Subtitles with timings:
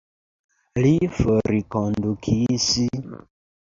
[0.85, 2.71] Li forkondukis?